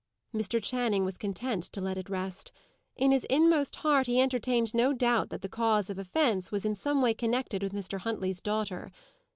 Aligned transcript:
Mr. 0.33 0.59
Channing 0.59 1.05
was 1.05 1.19
content 1.19 1.63
to 1.65 1.79
let 1.79 1.95
it 1.95 2.09
rest. 2.09 2.51
In 2.95 3.11
his 3.11 3.23
inmost 3.25 3.75
heart 3.75 4.07
he 4.07 4.19
entertained 4.19 4.73
no 4.73 4.93
doubt 4.93 5.29
that 5.29 5.43
the 5.43 5.47
cause 5.47 5.91
of 5.91 5.99
offence 5.99 6.51
was 6.51 6.65
in 6.65 6.73
some 6.73 7.03
way 7.03 7.13
connected 7.13 7.61
with 7.61 7.71
Mr. 7.71 7.99
Huntley's 7.99 8.41
daughter. 8.41 8.91